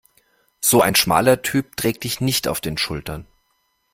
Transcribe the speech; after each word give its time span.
So 0.61 0.81
ein 0.81 0.95
schmaler 0.95 1.43
Typ 1.43 1.77
trägt 1.77 2.05
dich 2.05 2.21
nicht 2.21 2.47
auf 2.47 2.59
den 2.59 2.79
Schultern. 2.79 3.27